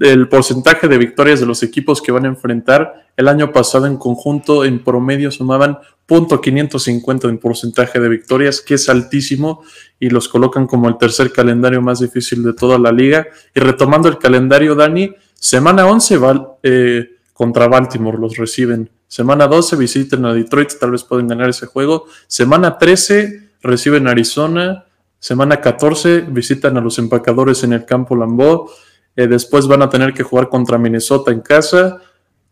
el 0.00 0.28
porcentaje 0.28 0.88
de 0.88 0.98
victorias 0.98 1.40
de 1.40 1.46
los 1.46 1.62
equipos 1.62 2.00
que 2.00 2.12
van 2.12 2.24
a 2.24 2.28
enfrentar. 2.28 3.08
El 3.16 3.28
año 3.28 3.52
pasado 3.52 3.86
en 3.86 3.96
conjunto, 3.96 4.64
en 4.64 4.82
promedio, 4.82 5.30
sumaban 5.30 5.78
.550 6.08 7.28
en 7.28 7.38
porcentaje 7.38 8.00
de 8.00 8.08
victorias, 8.08 8.60
que 8.60 8.74
es 8.74 8.88
altísimo, 8.88 9.62
y 10.00 10.10
los 10.10 10.28
colocan 10.28 10.66
como 10.66 10.88
el 10.88 10.98
tercer 10.98 11.32
calendario 11.32 11.82
más 11.82 12.00
difícil 12.00 12.42
de 12.42 12.54
toda 12.54 12.78
la 12.78 12.92
liga. 12.92 13.26
Y 13.54 13.60
retomando 13.60 14.08
el 14.08 14.18
calendario, 14.18 14.74
Dani, 14.74 15.14
semana 15.42 15.88
11 15.88 16.16
va, 16.18 16.56
eh, 16.62 17.16
contra 17.32 17.66
Baltimore 17.66 18.16
los 18.16 18.36
reciben. 18.36 18.88
Semana 19.08 19.48
12 19.48 19.74
visiten 19.74 20.24
a 20.24 20.32
Detroit, 20.32 20.70
tal 20.78 20.92
vez 20.92 21.02
pueden 21.02 21.26
ganar 21.26 21.50
ese 21.50 21.66
juego. 21.66 22.06
Semana 22.28 22.78
13 22.78 23.50
reciben 23.60 24.06
Arizona. 24.06 24.86
Semana 25.18 25.60
14 25.60 26.20
visitan 26.28 26.76
a 26.76 26.80
los 26.80 26.96
empacadores 27.00 27.64
en 27.64 27.72
el 27.72 27.84
campo 27.84 28.14
Lambeau. 28.14 28.70
Eh, 29.16 29.26
después 29.26 29.66
van 29.66 29.82
a 29.82 29.90
tener 29.90 30.14
que 30.14 30.22
jugar 30.22 30.48
contra 30.48 30.78
Minnesota 30.78 31.32
en 31.32 31.40
casa. 31.40 32.00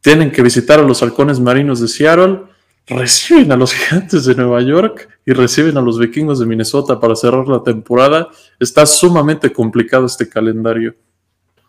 Tienen 0.01 0.33
que 0.33 0.43
visitar 0.43 0.81
a 0.81 0.83
los 0.83 1.01
halcones 1.01 1.39
marinos 1.39 1.81
de 1.81 1.87
Seattle. 1.87 2.43
Reciben 2.89 3.53
a 3.53 3.57
los 3.57 3.73
gigantes 3.75 4.25
de 4.25 4.35
Nueva 4.35 4.63
York 4.63 5.09
y 5.25 5.33
reciben 5.33 5.77
a 5.77 5.81
los 5.81 5.97
vikingos 5.97 6.41
de 6.41 6.47
Minnesota 6.47 6.99
para 6.99 7.15
cerrar 7.15 7.47
la 7.47 7.63
temporada. 7.63 8.29
Está 8.59 8.85
sumamente 8.85 9.53
complicado 9.53 10.07
este 10.07 10.29
calendario. 10.29 10.97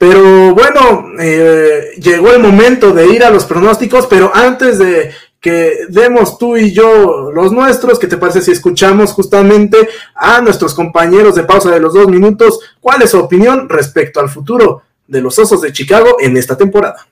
Pero 0.01 0.55
bueno, 0.55 1.12
eh, 1.20 1.91
llegó 2.01 2.31
el 2.31 2.41
momento 2.41 2.91
de 2.91 3.05
ir 3.13 3.24
a 3.24 3.29
los 3.29 3.46
pronósticos, 3.46 4.08
pero 4.08 4.31
antes 4.34 4.79
de 4.79 5.12
que 5.39 5.81
demos 5.89 6.39
tú 6.39 6.58
y 6.58 6.74
yo 6.74 7.31
los 7.31 7.51
nuestros, 7.51 8.00
¿qué 8.00 8.08
te 8.08 8.17
parece 8.17 8.41
si 8.41 8.50
escuchamos 8.50 9.12
justamente 9.12 9.88
a 10.15 10.41
nuestros 10.41 10.74
compañeros 10.74 11.36
de 11.36 11.43
pausa 11.43 11.70
de 11.70 11.79
los 11.79 11.93
dos 11.93 12.08
minutos? 12.08 12.62
¿Cuál 12.79 13.03
es 13.03 13.12
su 13.12 13.20
opinión 13.20 13.70
respecto 13.70 14.20
al 14.20 14.29
futuro 14.29 14.81
de 15.05 15.22
los 15.22 15.38
Osos 15.38 15.62
de 15.62 15.72
Chicago 15.72 16.17
en 16.20 16.36
esta 16.36 16.58
temporada? 16.58 17.05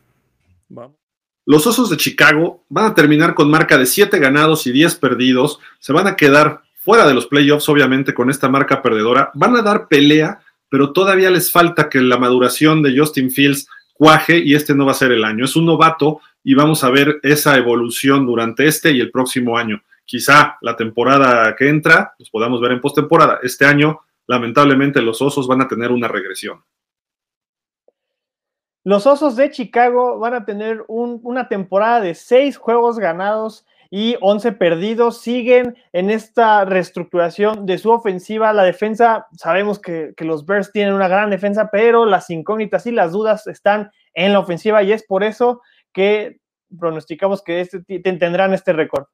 Los 1.45 1.67
Osos 1.67 1.91
de 1.91 1.97
Chicago 1.97 2.63
van 2.69 2.85
a 2.85 2.95
terminar 2.95 3.35
con 3.35 3.51
marca 3.51 3.77
de 3.77 3.85
7 3.85 4.17
ganados 4.17 4.65
y 4.65 4.71
10 4.71 4.95
perdidos, 4.95 5.59
se 5.77 5.93
van 5.93 6.07
a 6.07 6.15
quedar 6.15 6.63
fuera 6.81 7.07
de 7.07 7.13
los 7.13 7.27
playoffs, 7.27 7.69
obviamente, 7.69 8.15
con 8.15 8.31
esta 8.31 8.49
marca 8.49 8.81
perdedora, 8.81 9.29
van 9.35 9.55
a 9.57 9.61
dar 9.61 9.87
pelea 9.87 10.39
pero 10.69 10.93
todavía 10.93 11.29
les 11.29 11.51
falta 11.51 11.89
que 11.89 11.99
la 11.99 12.17
maduración 12.17 12.81
de 12.81 12.97
Justin 12.97 13.31
Fields 13.31 13.67
cuaje 13.93 14.37
y 14.37 14.55
este 14.55 14.73
no 14.73 14.85
va 14.85 14.91
a 14.91 14.95
ser 14.95 15.11
el 15.11 15.25
año. 15.25 15.43
Es 15.43 15.55
un 15.55 15.65
novato 15.65 16.21
y 16.43 16.53
vamos 16.53 16.83
a 16.83 16.89
ver 16.89 17.19
esa 17.21 17.57
evolución 17.57 18.25
durante 18.25 18.65
este 18.65 18.91
y 18.91 19.01
el 19.01 19.11
próximo 19.11 19.57
año. 19.57 19.81
Quizá 20.05 20.57
la 20.61 20.75
temporada 20.75 21.55
que 21.55 21.67
entra 21.67 22.13
los 22.17 22.29
podamos 22.29 22.61
ver 22.61 22.71
en 22.71 22.81
postemporada. 22.81 23.39
Este 23.43 23.65
año, 23.65 23.99
lamentablemente, 24.25 25.01
los 25.01 25.21
Osos 25.21 25.47
van 25.47 25.61
a 25.61 25.67
tener 25.67 25.91
una 25.91 26.07
regresión. 26.07 26.63
Los 28.85 29.05
Osos 29.05 29.35
de 29.35 29.51
Chicago 29.51 30.17
van 30.17 30.33
a 30.33 30.45
tener 30.45 30.85
una 30.87 31.49
temporada 31.49 31.99
de 31.99 32.15
seis 32.15 32.57
juegos 32.57 32.97
ganados 32.97 33.65
y 33.89 34.15
11 34.21 34.53
perdidos. 34.53 35.21
Siguen 35.21 35.75
en 35.93 36.09
esta 36.09 36.65
reestructuración 36.65 37.65
de 37.65 37.77
su 37.77 37.91
ofensiva. 37.91 38.53
La 38.53 38.63
defensa, 38.63 39.27
sabemos 39.37 39.79
que, 39.79 40.13
los 40.19 40.45
Bears 40.45 40.71
tienen 40.71 40.93
una 40.93 41.07
gran 41.07 41.29
defensa, 41.29 41.69
pero 41.71 42.05
las 42.05 42.29
incógnitas 42.29 42.85
y 42.85 42.91
las 42.91 43.11
dudas 43.11 43.47
están 43.47 43.91
en 44.13 44.33
la 44.33 44.39
ofensiva 44.39 44.83
y 44.83 44.91
es 44.91 45.03
por 45.03 45.23
eso 45.23 45.61
que 45.93 46.37
pronosticamos 46.77 47.41
que 47.41 47.61
este, 47.61 47.81
tendrán 47.99 48.53
este 48.53 48.73
récord. 48.73 49.05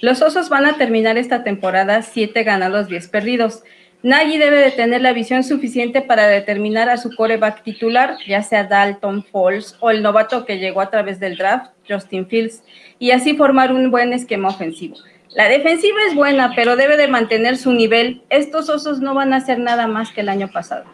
Los 0.00 0.22
Osos 0.22 0.48
van 0.48 0.64
a 0.66 0.76
terminar 0.76 1.18
esta 1.18 1.42
temporada 1.42 2.02
7 2.02 2.44
ganados, 2.44 2.88
10 2.88 3.08
perdidos. 3.08 3.64
Nagy 4.02 4.38
debe 4.38 4.58
de 4.58 4.70
tener 4.70 5.00
la 5.00 5.12
visión 5.12 5.42
suficiente 5.42 6.02
para 6.02 6.28
determinar 6.28 6.88
a 6.88 6.98
su 6.98 7.14
coreback 7.16 7.64
titular, 7.64 8.16
ya 8.28 8.44
sea 8.44 8.62
Dalton 8.62 9.24
Falls 9.24 9.76
o 9.80 9.90
el 9.90 10.02
novato 10.02 10.44
que 10.44 10.58
llegó 10.58 10.80
a 10.80 10.90
través 10.90 11.18
del 11.18 11.36
draft, 11.36 11.72
Justin 11.88 12.28
Fields, 12.28 12.62
y 13.00 13.10
así 13.10 13.36
formar 13.36 13.72
un 13.72 13.90
buen 13.90 14.12
esquema 14.12 14.50
ofensivo. 14.50 14.94
La 15.34 15.48
defensiva 15.48 15.98
es 16.08 16.14
buena, 16.14 16.52
pero 16.54 16.76
debe 16.76 16.96
de 16.96 17.08
mantener 17.08 17.56
su 17.56 17.72
nivel. 17.72 18.22
Estos 18.30 18.68
osos 18.68 19.00
no 19.00 19.14
van 19.14 19.32
a 19.32 19.38
hacer 19.38 19.58
nada 19.58 19.88
más 19.88 20.12
que 20.12 20.20
el 20.20 20.28
año 20.28 20.48
pasado. 20.48 20.84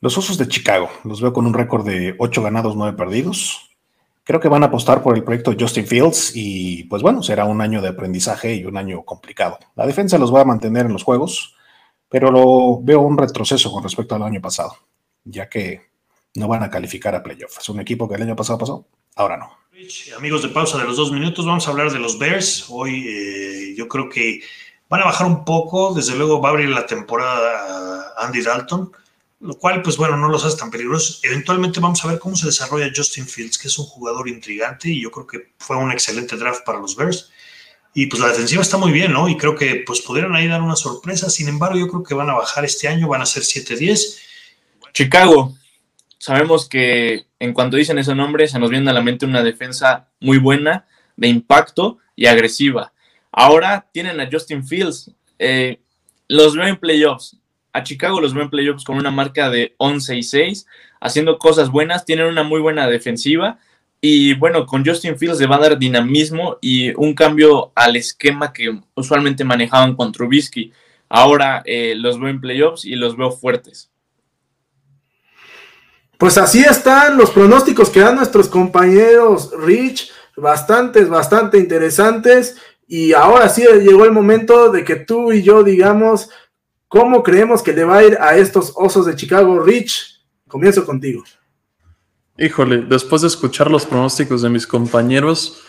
Los 0.00 0.16
osos 0.16 0.38
de 0.38 0.46
Chicago, 0.46 0.88
los 1.04 1.20
veo 1.20 1.32
con 1.32 1.46
un 1.46 1.52
récord 1.52 1.84
de 1.84 2.14
8 2.18 2.42
ganados, 2.42 2.76
9 2.76 2.96
perdidos. 2.96 3.69
Creo 4.24 4.40
que 4.40 4.48
van 4.48 4.62
a 4.62 4.66
apostar 4.66 5.02
por 5.02 5.16
el 5.16 5.24
proyecto 5.24 5.54
Justin 5.58 5.86
Fields 5.86 6.32
y 6.34 6.84
pues 6.84 7.02
bueno, 7.02 7.22
será 7.22 7.46
un 7.46 7.60
año 7.60 7.80
de 7.80 7.88
aprendizaje 7.88 8.54
y 8.54 8.64
un 8.64 8.76
año 8.76 9.02
complicado. 9.04 9.58
La 9.74 9.86
defensa 9.86 10.18
los 10.18 10.34
va 10.34 10.42
a 10.42 10.44
mantener 10.44 10.86
en 10.86 10.92
los 10.92 11.02
juegos, 11.02 11.56
pero 12.08 12.30
lo 12.30 12.80
veo 12.82 13.00
un 13.00 13.16
retroceso 13.16 13.72
con 13.72 13.82
respecto 13.82 14.14
al 14.14 14.22
año 14.22 14.40
pasado, 14.40 14.76
ya 15.24 15.48
que 15.48 15.90
no 16.34 16.48
van 16.48 16.62
a 16.62 16.70
calificar 16.70 17.14
a 17.14 17.22
playoff. 17.22 17.58
Es 17.58 17.68
un 17.68 17.80
equipo 17.80 18.08
que 18.08 18.14
el 18.16 18.22
año 18.22 18.36
pasado 18.36 18.58
pasó, 18.58 18.86
ahora 19.16 19.36
no. 19.36 19.58
Amigos 20.16 20.42
de 20.42 20.50
pausa 20.50 20.76
de 20.76 20.84
los 20.84 20.96
dos 20.96 21.10
minutos, 21.10 21.46
vamos 21.46 21.66
a 21.66 21.70
hablar 21.70 21.90
de 21.90 21.98
los 21.98 22.18
Bears. 22.18 22.66
Hoy 22.68 23.06
eh, 23.08 23.74
yo 23.76 23.88
creo 23.88 24.10
que 24.10 24.42
van 24.90 25.00
a 25.00 25.06
bajar 25.06 25.26
un 25.26 25.44
poco, 25.44 25.94
desde 25.94 26.14
luego 26.16 26.40
va 26.40 26.50
a 26.50 26.52
abrir 26.52 26.68
la 26.68 26.84
temporada 26.84 28.12
Andy 28.18 28.42
Dalton 28.42 28.92
lo 29.40 29.54
cual, 29.54 29.80
pues 29.82 29.96
bueno, 29.96 30.16
no 30.18 30.28
los 30.28 30.44
hace 30.44 30.58
tan 30.58 30.70
peligrosos. 30.70 31.20
Eventualmente 31.22 31.80
vamos 31.80 32.04
a 32.04 32.08
ver 32.08 32.18
cómo 32.18 32.36
se 32.36 32.46
desarrolla 32.46 32.92
Justin 32.94 33.26
Fields, 33.26 33.56
que 33.56 33.68
es 33.68 33.78
un 33.78 33.86
jugador 33.86 34.28
intrigante 34.28 34.90
y 34.90 35.00
yo 35.00 35.10
creo 35.10 35.26
que 35.26 35.52
fue 35.58 35.76
un 35.76 35.90
excelente 35.90 36.36
draft 36.36 36.64
para 36.64 36.78
los 36.78 36.94
Bears. 36.94 37.30
Y 37.94 38.06
pues 38.06 38.20
la 38.20 38.28
defensiva 38.28 38.62
está 38.62 38.76
muy 38.76 38.92
bien, 38.92 39.12
¿no? 39.12 39.28
Y 39.28 39.36
creo 39.36 39.56
que 39.56 39.82
pues 39.86 40.02
pudieron 40.02 40.36
ahí 40.36 40.46
dar 40.46 40.60
una 40.60 40.76
sorpresa. 40.76 41.30
Sin 41.30 41.48
embargo, 41.48 41.78
yo 41.78 41.88
creo 41.88 42.02
que 42.02 42.14
van 42.14 42.28
a 42.28 42.34
bajar 42.34 42.64
este 42.64 42.86
año, 42.86 43.08
van 43.08 43.22
a 43.22 43.26
ser 43.26 43.42
7-10. 43.42 44.18
Chicago. 44.92 45.56
Sabemos 46.18 46.68
que 46.68 47.24
en 47.38 47.54
cuanto 47.54 47.78
dicen 47.78 47.98
ese 47.98 48.14
nombre, 48.14 48.46
se 48.46 48.58
nos 48.58 48.68
viene 48.68 48.90
a 48.90 48.92
la 48.92 49.00
mente 49.00 49.24
una 49.24 49.42
defensa 49.42 50.10
muy 50.20 50.36
buena, 50.36 50.86
de 51.16 51.28
impacto 51.28 51.96
y 52.14 52.26
agresiva. 52.26 52.92
Ahora 53.32 53.88
tienen 53.90 54.20
a 54.20 54.28
Justin 54.30 54.66
Fields. 54.66 55.10
Eh, 55.38 55.80
los 56.28 56.54
veo 56.54 56.66
en 56.66 56.76
playoffs 56.76 57.40
a 57.72 57.82
Chicago 57.82 58.20
los 58.20 58.34
veo 58.34 58.44
en 58.44 58.50
playoffs 58.50 58.84
con 58.84 58.96
una 58.96 59.10
marca 59.10 59.50
de 59.50 59.74
11 59.78 60.16
y 60.16 60.22
6, 60.22 60.66
haciendo 61.00 61.38
cosas 61.38 61.70
buenas, 61.70 62.04
tienen 62.04 62.26
una 62.26 62.42
muy 62.42 62.60
buena 62.60 62.86
defensiva 62.88 63.58
y 64.00 64.34
bueno, 64.34 64.64
con 64.64 64.84
Justin 64.84 65.18
Fields 65.18 65.40
le 65.40 65.46
va 65.46 65.56
a 65.56 65.60
dar 65.60 65.78
dinamismo 65.78 66.56
y 66.60 66.90
un 66.96 67.14
cambio 67.14 67.70
al 67.74 67.96
esquema 67.96 68.52
que 68.52 68.80
usualmente 68.94 69.44
manejaban 69.44 69.94
con 69.94 70.10
Trubisky. 70.10 70.72
Ahora 71.08 71.62
eh, 71.66 71.94
los 71.96 72.18
veo 72.18 72.30
en 72.30 72.40
playoffs 72.40 72.84
y 72.86 72.94
los 72.94 73.16
veo 73.16 73.30
fuertes. 73.30 73.90
Pues 76.16 76.38
así 76.38 76.60
están 76.60 77.18
los 77.18 77.30
pronósticos 77.30 77.90
que 77.90 78.00
dan 78.00 78.16
nuestros 78.16 78.48
compañeros 78.48 79.50
Rich, 79.58 80.10
bastantes, 80.36 81.08
bastante 81.08 81.58
interesantes. 81.58 82.56
Y 82.86 83.12
ahora 83.12 83.50
sí 83.50 83.64
llegó 83.82 84.06
el 84.06 84.12
momento 84.12 84.70
de 84.70 84.82
que 84.82 84.96
tú 84.96 85.30
y 85.32 85.42
yo 85.42 85.62
digamos 85.62 86.30
¿Cómo 86.90 87.22
creemos 87.22 87.62
que 87.62 87.72
le 87.72 87.84
va 87.84 87.98
a 87.98 88.04
ir 88.04 88.18
a 88.20 88.36
estos 88.36 88.72
osos 88.74 89.06
de 89.06 89.14
Chicago? 89.14 89.60
Rich, 89.60 90.24
comienzo 90.48 90.84
contigo. 90.84 91.22
Híjole, 92.36 92.78
después 92.78 93.22
de 93.22 93.28
escuchar 93.28 93.70
los 93.70 93.86
pronósticos 93.86 94.42
de 94.42 94.48
mis 94.48 94.66
compañeros 94.66 95.62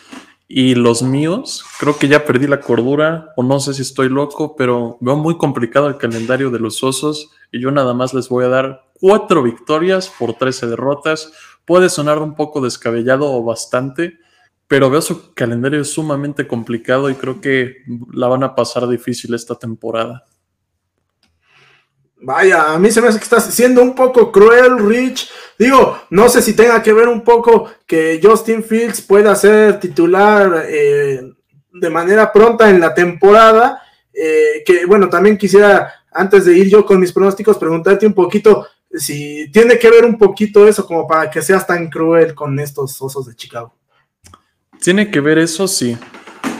y 0.47 0.73
los 0.73 1.03
míos, 1.03 1.63
creo 1.79 1.95
que 1.99 2.07
ya 2.07 2.25
perdí 2.25 2.47
la 2.47 2.59
cordura 2.59 3.33
o 3.37 3.43
no 3.43 3.59
sé 3.59 3.75
si 3.75 3.83
estoy 3.83 4.09
loco, 4.09 4.55
pero 4.55 4.97
veo 4.99 5.15
muy 5.15 5.37
complicado 5.37 5.87
el 5.89 5.97
calendario 5.97 6.49
de 6.49 6.57
los 6.57 6.83
osos 6.83 7.29
y 7.51 7.61
yo 7.61 7.69
nada 7.69 7.93
más 7.93 8.15
les 8.15 8.27
voy 8.27 8.45
a 8.45 8.49
dar 8.49 8.85
cuatro 8.99 9.43
victorias 9.43 10.11
por 10.17 10.33
13 10.33 10.65
derrotas. 10.65 11.31
Puede 11.65 11.89
sonar 11.89 12.17
un 12.17 12.33
poco 12.33 12.61
descabellado 12.61 13.31
o 13.31 13.43
bastante, 13.43 14.17
pero 14.67 14.89
veo 14.89 15.03
su 15.03 15.35
calendario 15.35 15.85
sumamente 15.85 16.47
complicado 16.47 17.11
y 17.11 17.13
creo 17.13 17.41
que 17.41 17.75
la 18.11 18.27
van 18.27 18.43
a 18.43 18.55
pasar 18.55 18.87
difícil 18.87 19.35
esta 19.35 19.53
temporada. 19.53 20.25
Vaya, 22.23 22.73
a 22.73 22.79
mí 22.79 22.91
se 22.91 23.01
me 23.01 23.07
hace 23.07 23.17
que 23.17 23.23
estás 23.23 23.45
siendo 23.45 23.81
un 23.81 23.95
poco 23.95 24.31
cruel, 24.31 24.77
Rich. 24.77 25.29
Digo, 25.57 25.99
no 26.11 26.29
sé 26.29 26.41
si 26.41 26.53
tenga 26.53 26.81
que 26.81 26.93
ver 26.93 27.07
un 27.07 27.21
poco 27.21 27.69
que 27.87 28.19
Justin 28.21 28.63
Fields 28.63 29.01
pueda 29.01 29.35
ser 29.35 29.79
titular 29.79 30.65
eh, 30.67 31.21
de 31.73 31.89
manera 31.89 32.31
pronta 32.31 32.69
en 32.69 32.79
la 32.79 32.93
temporada. 32.93 33.81
Eh, 34.13 34.63
que 34.65 34.85
bueno, 34.85 35.09
también 35.09 35.37
quisiera, 35.37 35.91
antes 36.11 36.45
de 36.45 36.57
ir 36.57 36.69
yo 36.69 36.85
con 36.85 36.99
mis 36.99 37.11
pronósticos, 37.11 37.57
preguntarte 37.57 38.05
un 38.05 38.13
poquito 38.13 38.67
si 38.93 39.49
tiene 39.51 39.79
que 39.79 39.89
ver 39.89 40.05
un 40.05 40.17
poquito 40.17 40.67
eso 40.67 40.85
como 40.85 41.07
para 41.07 41.29
que 41.29 41.41
seas 41.41 41.65
tan 41.65 41.89
cruel 41.89 42.35
con 42.35 42.59
estos 42.59 43.01
osos 43.01 43.25
de 43.25 43.35
Chicago. 43.35 43.73
Tiene 44.79 45.09
que 45.09 45.19
ver 45.19 45.37
eso, 45.37 45.67
sí. 45.67 45.97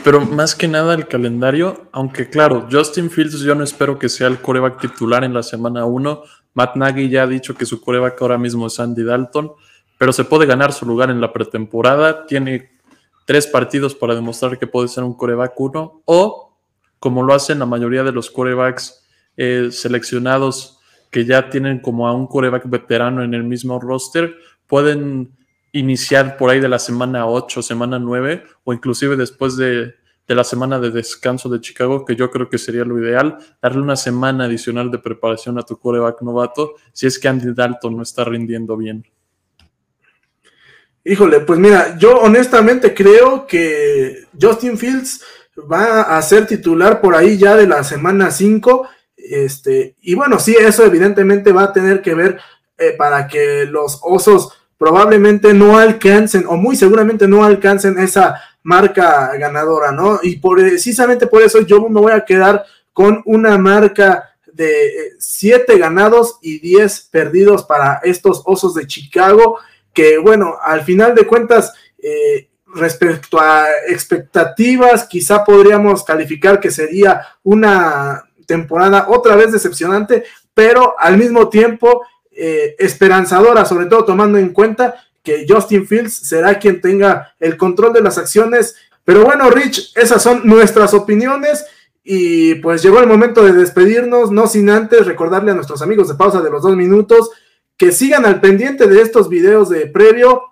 Pero 0.04 0.20
más 0.20 0.56
que 0.56 0.66
nada 0.66 0.94
el 0.94 1.06
calendario, 1.06 1.88
aunque 1.92 2.28
claro, 2.28 2.66
Justin 2.70 3.08
Fields 3.08 3.38
yo 3.40 3.54
no 3.54 3.62
espero 3.62 4.00
que 4.00 4.08
sea 4.08 4.26
el 4.26 4.40
coreback 4.40 4.80
titular 4.80 5.22
en 5.22 5.32
la 5.32 5.44
semana 5.44 5.84
1. 5.84 6.22
Matt 6.54 6.74
Nagy 6.74 7.08
ya 7.08 7.22
ha 7.22 7.26
dicho 7.28 7.54
que 7.54 7.66
su 7.66 7.80
coreback 7.80 8.20
ahora 8.20 8.36
mismo 8.36 8.66
es 8.66 8.80
Andy 8.80 9.04
Dalton, 9.04 9.52
pero 9.98 10.12
se 10.12 10.24
puede 10.24 10.46
ganar 10.46 10.72
su 10.72 10.86
lugar 10.86 11.10
en 11.10 11.20
la 11.20 11.32
pretemporada. 11.32 12.26
Tiene 12.26 12.72
tres 13.26 13.46
partidos 13.46 13.94
para 13.94 14.16
demostrar 14.16 14.58
que 14.58 14.66
puede 14.66 14.88
ser 14.88 15.04
un 15.04 15.14
coreback 15.14 15.58
1 15.58 16.02
o, 16.04 16.58
como 16.98 17.22
lo 17.22 17.32
hacen 17.32 17.60
la 17.60 17.66
mayoría 17.66 18.02
de 18.02 18.12
los 18.12 18.28
corebacks 18.28 19.06
eh, 19.36 19.68
seleccionados 19.70 20.80
que 21.12 21.24
ya 21.24 21.48
tienen 21.48 21.78
como 21.78 22.08
a 22.08 22.12
un 22.12 22.26
coreback 22.26 22.68
veterano 22.68 23.22
en 23.22 23.34
el 23.34 23.44
mismo 23.44 23.78
roster, 23.78 24.34
pueden 24.66 25.36
iniciar 25.72 26.36
por 26.36 26.50
ahí 26.50 26.60
de 26.60 26.68
la 26.68 26.78
semana 26.78 27.26
8, 27.26 27.62
semana 27.62 27.98
9 27.98 28.44
o 28.64 28.72
inclusive 28.72 29.16
después 29.16 29.56
de, 29.56 29.94
la 30.28 30.44
semana 30.44 30.78
de 30.78 30.90
descanso 30.90 31.50
de 31.50 31.60
Chicago, 31.60 32.06
que 32.06 32.16
yo 32.16 32.30
creo 32.30 32.48
que 32.48 32.56
sería 32.56 32.86
lo 32.86 32.98
ideal, 32.98 33.36
darle 33.60 33.82
una 33.82 33.96
semana 33.96 34.44
adicional 34.44 34.90
de 34.90 34.98
preparación 34.98 35.58
a 35.58 35.62
tu 35.62 35.78
coreback 35.78 36.22
novato 36.22 36.76
si 36.92 37.06
es 37.06 37.18
que 37.18 37.28
Andy 37.28 37.52
Dalton 37.52 37.96
no 37.96 38.02
está 38.02 38.24
rindiendo 38.24 38.76
bien. 38.78 39.04
Híjole, 41.04 41.40
pues 41.40 41.58
mira, 41.58 41.98
yo 41.98 42.20
honestamente 42.20 42.94
creo 42.94 43.46
que 43.46 44.24
Justin 44.40 44.78
Fields 44.78 45.22
va 45.70 46.02
a 46.16 46.22
ser 46.22 46.46
titular 46.46 47.00
por 47.00 47.14
ahí 47.14 47.36
ya 47.36 47.56
de 47.56 47.66
la 47.66 47.82
semana 47.84 48.30
5. 48.30 48.88
Este, 49.16 49.96
y 50.00 50.14
bueno, 50.14 50.38
sí, 50.38 50.56
eso 50.58 50.84
evidentemente 50.84 51.52
va 51.52 51.64
a 51.64 51.72
tener 51.72 52.00
que 52.00 52.14
ver 52.14 52.38
eh, 52.78 52.94
para 52.96 53.26
que 53.26 53.66
los 53.66 54.00
osos 54.02 54.61
probablemente 54.82 55.54
no 55.54 55.78
alcancen 55.78 56.44
o 56.48 56.56
muy 56.56 56.74
seguramente 56.74 57.28
no 57.28 57.44
alcancen 57.44 58.00
esa 58.00 58.42
marca 58.64 59.30
ganadora, 59.38 59.92
¿no? 59.92 60.18
Y 60.24 60.40
precisamente 60.40 61.28
por 61.28 61.40
eso 61.40 61.60
yo 61.60 61.88
me 61.88 62.00
voy 62.00 62.10
a 62.10 62.24
quedar 62.24 62.64
con 62.92 63.22
una 63.24 63.56
marca 63.58 64.34
de 64.52 65.12
7 65.20 65.78
ganados 65.78 66.40
y 66.42 66.58
10 66.58 67.10
perdidos 67.12 67.62
para 67.62 68.00
estos 68.02 68.42
Osos 68.44 68.74
de 68.74 68.88
Chicago, 68.88 69.60
que 69.94 70.18
bueno, 70.18 70.56
al 70.60 70.82
final 70.82 71.14
de 71.14 71.28
cuentas, 71.28 71.72
eh, 72.02 72.50
respecto 72.74 73.38
a 73.40 73.66
expectativas, 73.86 75.04
quizá 75.04 75.44
podríamos 75.44 76.02
calificar 76.02 76.58
que 76.58 76.72
sería 76.72 77.24
una 77.44 78.24
temporada 78.48 79.06
otra 79.10 79.36
vez 79.36 79.52
decepcionante, 79.52 80.24
pero 80.52 80.96
al 80.98 81.18
mismo 81.18 81.48
tiempo 81.48 82.02
eh, 82.36 82.74
esperanzadora, 82.78 83.64
sobre 83.64 83.86
todo 83.86 84.04
tomando 84.04 84.38
en 84.38 84.52
cuenta 84.52 84.94
que 85.22 85.46
Justin 85.48 85.86
Fields 85.86 86.14
será 86.14 86.58
quien 86.58 86.80
tenga 86.80 87.34
el 87.38 87.56
control 87.56 87.92
de 87.92 88.02
las 88.02 88.18
acciones. 88.18 88.74
Pero 89.04 89.24
bueno, 89.24 89.50
Rich, 89.50 89.92
esas 89.96 90.22
son 90.22 90.42
nuestras 90.44 90.94
opiniones. 90.94 91.64
Y 92.04 92.56
pues 92.56 92.82
llegó 92.82 92.98
el 92.98 93.06
momento 93.06 93.44
de 93.44 93.52
despedirnos, 93.52 94.32
no 94.32 94.48
sin 94.48 94.68
antes 94.70 95.06
recordarle 95.06 95.52
a 95.52 95.54
nuestros 95.54 95.82
amigos 95.82 96.08
de 96.08 96.14
pausa 96.14 96.40
de 96.40 96.50
los 96.50 96.62
dos 96.62 96.76
minutos 96.76 97.30
que 97.76 97.92
sigan 97.92 98.24
al 98.24 98.40
pendiente 98.40 98.86
de 98.86 99.00
estos 99.00 99.28
videos 99.28 99.68
de 99.68 99.86
previo, 99.86 100.42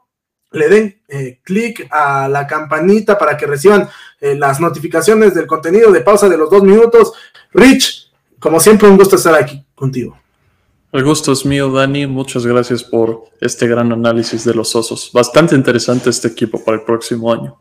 le 0.53 0.69
den 0.69 1.03
eh, 1.07 1.41
clic 1.45 1.87
a 1.91 2.29
la 2.29 2.47
campanita 2.47 3.17
para 3.17 3.37
que 3.37 3.47
reciban 3.47 3.89
eh, 4.21 4.35
las 4.35 4.61
notificaciones 4.61 5.35
del 5.35 5.47
contenido 5.47 5.93
de 5.93 6.01
pausa 6.01 6.29
de 6.29 6.37
los 6.37 6.51
dos 6.51 6.63
minutos. 6.63 7.13
Rich, 7.53 8.11
como 8.41 8.59
siempre, 8.59 8.89
un 8.89 8.97
gusto 8.97 9.17
estar 9.17 9.35
aquí 9.35 9.65
contigo. 9.75 10.20
El 10.93 11.05
gusto 11.05 11.31
es 11.31 11.47
mío, 11.47 11.71
Dani. 11.71 12.09
Muchas 12.09 12.45
gracias 12.45 12.83
por 12.83 13.25
este 13.41 13.69
gran 13.69 13.93
análisis 13.93 14.45
de 14.45 14.55
los 14.55 14.75
osos. 14.75 15.11
Bastante 15.13 15.55
interesante 15.55 16.11
este 16.11 16.29
equipo 16.29 16.65
para 16.65 16.79
el 16.79 16.85
próximo 16.85 17.33
año. 17.33 17.61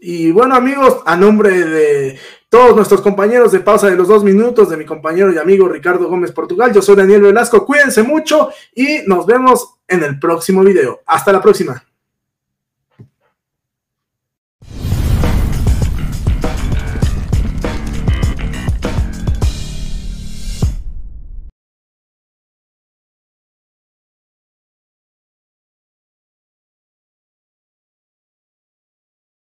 Y 0.00 0.30
bueno, 0.30 0.54
amigos, 0.54 1.02
a 1.04 1.16
nombre 1.16 1.50
de 1.50 2.18
todos 2.48 2.74
nuestros 2.74 3.02
compañeros 3.02 3.52
de 3.52 3.60
pausa 3.60 3.88
de 3.88 3.96
los 3.96 4.08
dos 4.08 4.24
minutos, 4.24 4.70
de 4.70 4.76
mi 4.76 4.86
compañero 4.86 5.32
y 5.32 5.38
amigo 5.38 5.68
Ricardo 5.68 6.08
Gómez 6.08 6.32
Portugal, 6.32 6.72
yo 6.72 6.80
soy 6.80 6.96
Daniel 6.96 7.22
Velasco. 7.22 7.66
Cuídense 7.66 8.02
mucho 8.02 8.50
y 8.74 9.00
nos 9.06 9.26
vemos 9.26 9.76
en 9.86 10.02
el 10.02 10.18
próximo 10.18 10.62
video. 10.62 11.02
Hasta 11.06 11.32
la 11.32 11.42
próxima. 11.42 11.84